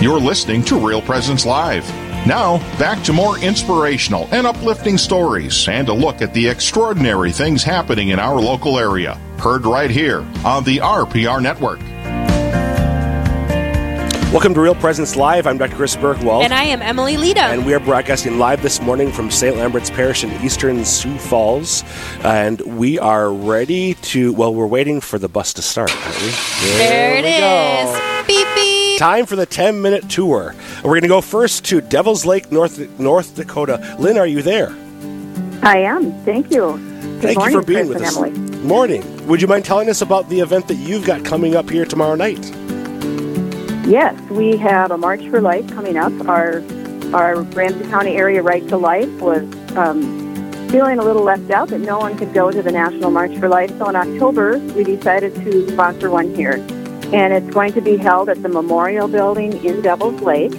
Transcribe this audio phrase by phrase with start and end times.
[0.00, 1.86] You're listening to Real Presence Live.
[2.26, 7.62] Now, back to more inspirational and uplifting stories and a look at the extraordinary things
[7.62, 9.16] happening in our local area.
[9.38, 11.80] Heard right here on the RPR Network.
[14.32, 15.46] Welcome to Real Presence Live.
[15.46, 15.76] I'm Dr.
[15.76, 16.44] Chris Burkwald.
[16.44, 17.42] And I am Emily Lita.
[17.42, 19.54] And we are broadcasting live this morning from St.
[19.54, 21.84] Lambert's Parish in eastern Sioux Falls.
[22.24, 26.28] And we are ready to, well, we're waiting for the bus to start, aren't we?
[26.30, 27.98] There, there it is.
[27.98, 28.09] Go.
[29.00, 30.54] Time for the 10 minute tour.
[30.84, 33.96] We're going to go first to Devil's Lake, North, North Dakota.
[33.98, 34.76] Lynn, are you there?
[35.62, 36.12] I am.
[36.26, 36.72] Thank you.
[36.76, 38.16] Good Thank morning, you for being Chris with us.
[38.18, 38.58] Emily.
[38.58, 39.26] Morning.
[39.26, 42.14] Would you mind telling us about the event that you've got coming up here tomorrow
[42.14, 42.44] night?
[43.88, 46.12] Yes, we have a March for Life coming up.
[46.28, 46.62] Our
[47.14, 49.44] our Ramsey County area Right to Life was
[49.78, 50.02] um,
[50.68, 53.48] feeling a little left out that no one could go to the National March for
[53.48, 53.70] Life.
[53.78, 56.58] So in October, we decided to sponsor one here,
[57.12, 60.52] and it's going to be held at the Memorial Building in Devils Lake.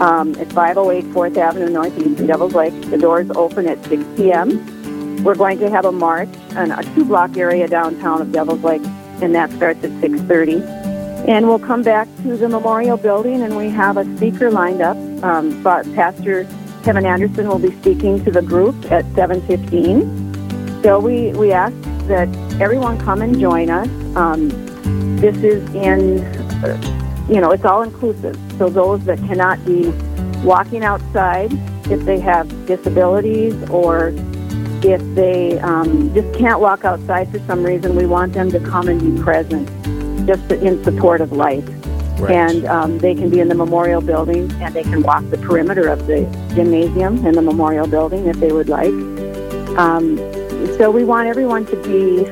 [0.00, 2.72] Um, it's 508 4th Avenue Northeast in Devils Lake.
[2.90, 5.22] The doors open at 6 p.m.
[5.22, 8.82] We're going to have a march in a two-block area downtown of Devils Lake,
[9.20, 11.28] and that starts at 6:30.
[11.28, 14.96] And we'll come back to the Memorial Building, and we have a speaker lined up.
[15.22, 16.48] Um, but Pastor
[16.82, 20.82] Kevin Anderson will be speaking to the group at 7:15.
[20.82, 21.76] So we we ask
[22.08, 22.28] that
[22.60, 23.88] everyone come and join us.
[24.16, 26.18] Um, this is in,
[27.32, 28.38] you know, it's all inclusive.
[28.58, 29.90] So those that cannot be
[30.42, 31.52] walking outside,
[31.90, 34.12] if they have disabilities or
[34.84, 38.88] if they um, just can't walk outside for some reason, we want them to come
[38.88, 39.68] and be present
[40.26, 41.64] just in support of life.
[42.18, 42.32] Right.
[42.32, 45.88] And um, they can be in the memorial building and they can walk the perimeter
[45.88, 46.22] of the
[46.54, 48.92] gymnasium and the memorial building if they would like.
[49.78, 50.18] Um,
[50.76, 52.24] so we want everyone to be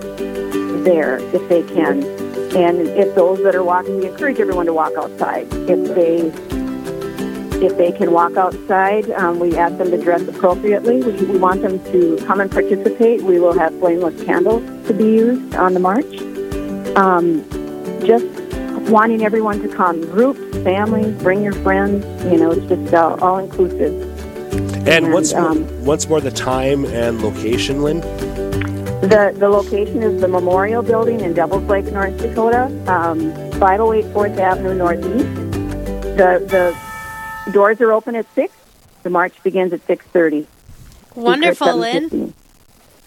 [0.84, 2.19] there if they can.
[2.54, 5.46] And if those that are walking, we encourage everyone to walk outside.
[5.52, 6.32] If they
[7.62, 11.02] if they can walk outside, um, we ask them to dress appropriately.
[11.02, 13.22] We, we want them to come and participate.
[13.22, 16.06] We will have flameless candles to be used on the march.
[16.96, 17.44] Um,
[18.02, 18.24] just
[18.90, 22.04] wanting everyone to come, groups, families, bring your friends.
[22.24, 24.08] You know, it's just uh, all inclusive.
[24.52, 28.00] And, and once more, um, once more, the time and location, Lynn.
[29.00, 34.38] The the location is the Memorial Building in Devils Lake, North Dakota, um, 508 4th
[34.38, 35.34] Avenue Northeast.
[36.18, 36.74] The
[37.46, 38.52] the doors are open at six.
[39.02, 40.46] The march begins at six thirty.
[41.14, 42.34] Wonderful, Lynn.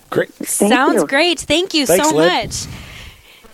[0.09, 0.33] Great.
[0.33, 1.07] Thank Sounds you.
[1.07, 1.39] great.
[1.39, 2.45] Thank you Thanks, so Lynn.
[2.45, 2.67] much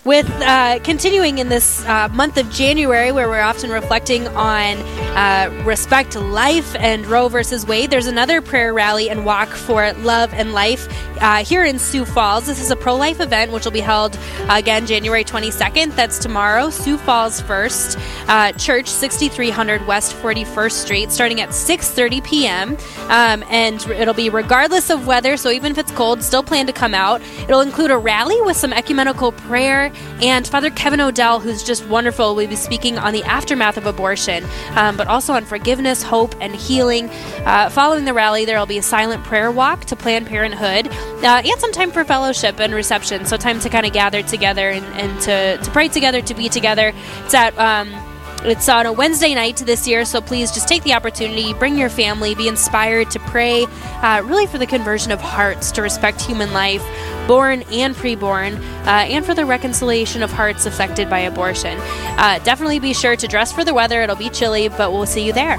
[0.05, 4.77] with uh, continuing in this uh, month of January, where we're often reflecting on
[5.15, 10.33] uh, respect life and Roe versus Wade, there's another prayer rally and walk for love
[10.33, 10.87] and life
[11.21, 12.45] uh, here in Sioux Falls.
[12.45, 15.95] This is a pro life event which will be held uh, again January 22nd.
[15.95, 16.69] That's tomorrow.
[16.69, 17.97] Sioux Falls First
[18.27, 22.77] uh, Church, 6300 West 41st Street, starting at 6:30 p.m.
[23.09, 25.37] Um, and it'll be regardless of weather.
[25.37, 27.21] So even if it's cold, still plan to come out.
[27.43, 29.91] It'll include a rally with some ecumenical prayer
[30.21, 34.45] and Father Kevin Odell, who's just wonderful, will be speaking on the aftermath of abortion,
[34.75, 37.09] um, but also on forgiveness, hope, and healing.
[37.45, 40.89] Uh, following the rally, there will be a silent prayer walk to Planned Parenthood
[41.23, 43.25] uh, and some time for fellowship and reception.
[43.25, 46.49] So, time to kind of gather together and, and to, to pray together, to be
[46.49, 46.93] together.
[47.25, 47.57] It's at.
[47.57, 47.93] Um,
[48.41, 51.89] it's on a Wednesday night this year, so please just take the opportunity, bring your
[51.89, 53.65] family, be inspired to pray
[54.01, 56.81] uh, really for the conversion of hearts to respect human life,
[57.27, 61.77] born and preborn, uh, and for the reconciliation of hearts affected by abortion.
[61.81, 64.01] Uh, definitely be sure to dress for the weather.
[64.03, 65.57] It'll be chilly, but we'll see you there.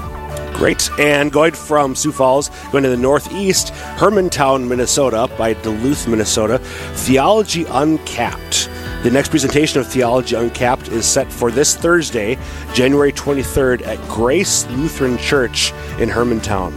[0.61, 0.91] Great.
[0.99, 7.65] And going from Sioux Falls, going to the northeast, Hermantown, Minnesota, by Duluth, Minnesota, Theology
[7.67, 8.69] Uncapped.
[9.01, 12.37] The next presentation of Theology Uncapped is set for this Thursday,
[12.75, 16.71] January 23rd, at Grace Lutheran Church in Hermantown.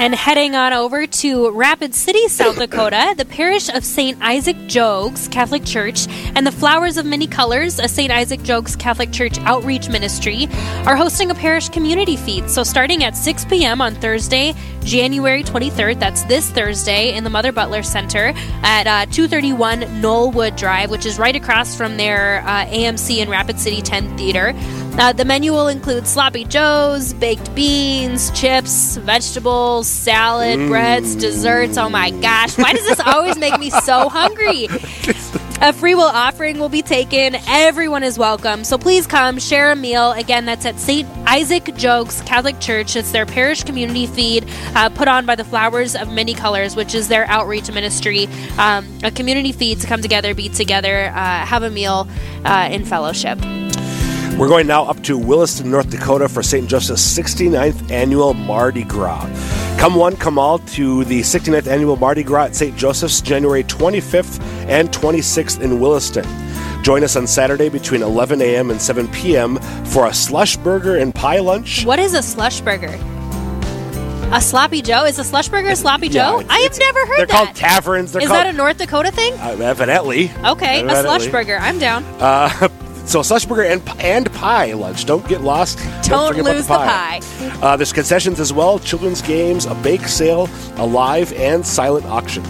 [0.00, 4.16] And heading on over to Rapid City, South Dakota, the parish of St.
[4.22, 6.06] Isaac Jogues Catholic Church
[6.36, 8.12] and the Flowers of Many Colors, a St.
[8.12, 10.46] Isaac Jogues Catholic Church outreach ministry,
[10.86, 12.48] are hosting a parish community feed.
[12.48, 13.80] So starting at 6 p.m.
[13.80, 14.54] on Thursday,
[14.84, 20.92] January 23rd, that's this Thursday, in the Mother Butler Center at uh, 231 Knollwood Drive,
[20.92, 24.54] which is right across from their uh, AMC and Rapid City 10 Theater.
[24.98, 31.78] Uh, the menu will include sloppy joes, baked beans, chips, vegetables, salad, breads, desserts.
[31.78, 34.66] Oh my gosh, why does this always make me so hungry?
[35.60, 37.36] A free will offering will be taken.
[37.48, 38.62] Everyone is welcome.
[38.62, 40.12] So please come, share a meal.
[40.12, 41.08] Again, that's at St.
[41.26, 42.94] Isaac Jogues Catholic Church.
[42.94, 46.94] It's their parish community feed uh, put on by the Flowers of Many Colors, which
[46.94, 48.26] is their outreach ministry.
[48.56, 52.08] Um, a community feed to come together, be together, uh, have a meal
[52.44, 53.38] uh, in fellowship.
[54.38, 56.68] We're going now up to Williston, North Dakota for St.
[56.68, 59.26] Joseph's 69th annual Mardi Gras.
[59.80, 62.76] Come one, come all to the 69th annual Mardi Gras at St.
[62.76, 66.24] Joseph's January 25th and 26th in Williston.
[66.84, 68.70] Join us on Saturday between 11 a.m.
[68.70, 69.56] and 7 p.m.
[69.86, 71.84] for a slush burger and pie lunch.
[71.84, 72.96] What is a slush burger?
[74.30, 75.04] A sloppy Joe?
[75.04, 76.40] Is a slush burger a sloppy Joe?
[76.40, 77.44] it's- I have never heard They're that.
[77.46, 78.12] called taverns.
[78.12, 79.32] They're is called, that a North Dakota thing?
[79.34, 80.30] uh, evidently.
[80.44, 81.02] Okay, a Evidently.
[81.02, 81.56] slush burger.
[81.58, 82.04] I'm down.
[82.20, 82.68] Uh,
[83.08, 85.04] so slush burger and and pie lunch.
[85.04, 85.78] Don't get lost.
[86.02, 87.20] Don't about lose the pie.
[87.62, 92.44] Uh, there's concessions as well, children's games, a bake sale, a live and silent auction.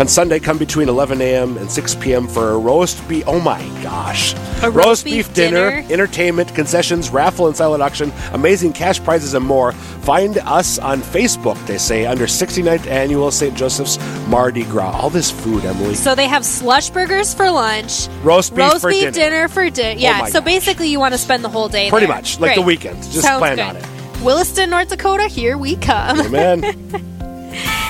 [0.00, 1.58] On Sunday, come between 11 a.m.
[1.58, 2.26] and 6 p.m.
[2.26, 3.22] for a roast beef.
[3.26, 4.32] Oh my gosh!
[4.62, 5.84] A roast beef dinner.
[5.90, 9.72] entertainment, concessions, raffle, and silent auction, amazing cash prizes, and more.
[9.72, 11.58] Find us on Facebook.
[11.66, 13.54] They say under 69th annual St.
[13.54, 14.98] Joseph's Mardi Gras.
[15.02, 15.94] All this food, Emily.
[15.96, 19.48] So they have slush burgers for lunch, Roast beef roast for beef dinner.
[19.48, 19.98] for dinner.
[19.98, 20.44] Oh yeah, Oh so gosh.
[20.46, 22.16] basically you want to spend the whole day Pretty there.
[22.16, 22.96] much, like the weekend.
[23.02, 23.66] Just Sounds plan good.
[23.66, 23.84] on it.
[24.24, 26.20] Williston, North Dakota, here we come.
[26.22, 26.64] Amen.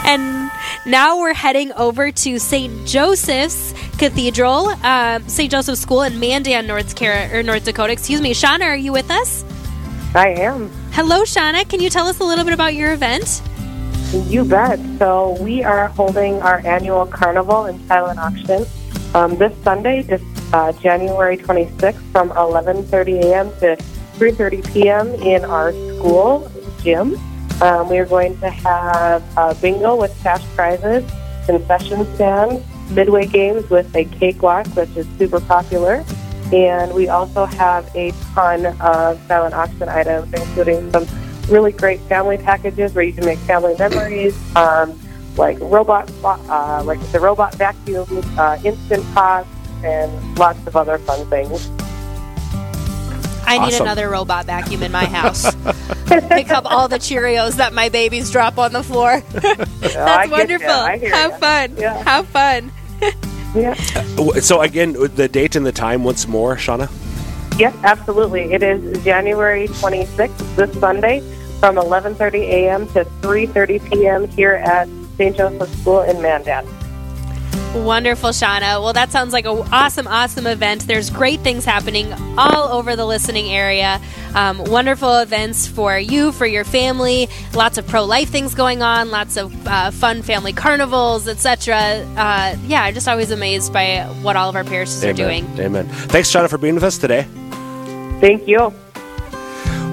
[0.03, 0.40] And
[0.87, 2.87] now we're heading over to St.
[2.87, 5.51] Joseph's Cathedral, um, St.
[5.51, 7.93] Joseph's School in Mandan, North, Car- or North Dakota.
[7.93, 8.33] Excuse me.
[8.33, 9.45] Shauna, are you with us?
[10.15, 10.71] I am.
[10.93, 11.69] Hello, Shauna.
[11.69, 13.43] Can you tell us a little bit about your event?
[14.13, 14.81] You bet.
[14.99, 18.67] So we are holding our annual carnival and silent auction
[19.15, 23.51] um, this Sunday, just uh, January 26th, from 11:30 a.m.
[23.61, 23.77] to
[24.19, 25.09] 3:30 p.m.
[25.23, 26.51] in our school
[26.83, 27.17] gym.
[27.63, 31.05] Um, we are going to have uh, bingo with cash prizes,
[31.45, 36.05] concession stand, midway games with a cakewalk, which is super popular.
[36.53, 41.07] And we also have a ton of silent auction items, including some
[41.49, 44.99] really great family packages where you can make family memories, um,
[45.37, 48.07] like robot, uh, like the robot vacuum,
[48.39, 49.47] uh, instant pot,
[49.85, 51.71] and lots of other fun things.
[53.51, 53.87] I need Awesome.
[53.87, 55.43] another robot vacuum in my house.
[56.29, 59.21] Pick up all the Cheerios that my babies drop on the floor.
[59.33, 60.67] That's get wonderful.
[60.69, 60.83] ya.
[60.85, 61.75] I hear Have fun.
[61.77, 62.03] Yeah.
[62.05, 62.71] Have fun.
[63.55, 63.75] Yeah.
[64.17, 66.89] Uh, so again, uh, the date and the time once more, Shauna.
[67.59, 68.53] Yes, absolutely.
[68.53, 71.19] It is January 26th, this Sunday,
[71.59, 72.87] from 11:30 a.m.
[72.95, 74.29] to 3:30 p.m.
[74.29, 74.89] here at
[75.19, 75.37] St.
[75.37, 76.65] Joseph School in Mandan.
[77.75, 78.83] Wonderful, Shauna.
[78.83, 80.89] Well, that sounds like an awesome, awesome event.
[80.89, 84.01] There's great things happening all over the listening area.
[84.35, 87.29] Um, wonderful events for you, for your family.
[87.55, 89.13] Lots of pro-life things going on.
[89.13, 91.77] Lots of uh, fun family carnivals, etc.
[92.17, 95.47] Uh, yeah, I'm just always amazed by what all of our parishes are doing.
[95.59, 95.87] Amen.
[95.87, 97.23] Thanks, Shauna, for being with us today.
[98.21, 98.75] Thank you.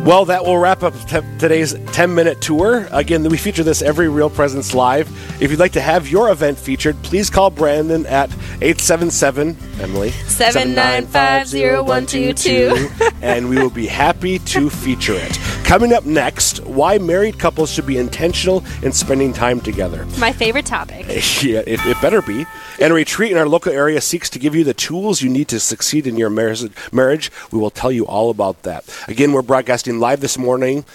[0.08, 2.88] Well, that will wrap up t- today's 10 minute tour.
[2.92, 5.10] Again, we feature this every Real Presence Live.
[5.42, 8.30] If you'd like to have your event featured, please call Brandon at
[8.62, 13.12] 877 Emily 7950122.
[13.22, 15.38] and we will be happy to feature it.
[15.66, 20.06] Coming up next, why married couples should be intentional in spending time together.
[20.18, 21.06] My favorite topic.
[21.44, 22.46] Yeah, it, it better be.
[22.80, 25.48] And a retreat in our local area seeks to give you the tools you need
[25.50, 26.64] to succeed in your marriage.
[26.92, 27.32] marriage.
[27.52, 28.86] We will tell you all about that.
[29.08, 30.86] Again, we're broadcasting live this morning.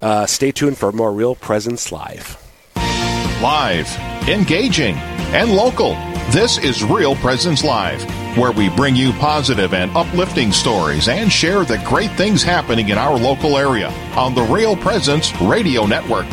[0.00, 2.40] Uh, stay tuned for more Real Presence Live.
[3.42, 3.94] Live,
[4.28, 4.94] engaging,
[5.34, 5.94] and local.
[6.30, 8.02] This is Real Presence Live,
[8.38, 12.98] where we bring you positive and uplifting stories and share the great things happening in
[12.98, 16.26] our local area on the Real Presence Radio Network.